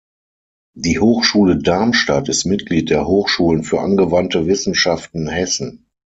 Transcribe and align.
Die 0.73 0.97
Hochschule 0.99 1.59
Darmstadt 1.59 2.27
ist 2.27 2.45
Mitglied 2.45 2.89
der 2.89 3.05
Hochschulen 3.05 3.63
für 3.63 3.81
Angewandte 3.81 4.47
Wissenschaften 4.47 5.29
Hessen. 5.29 5.91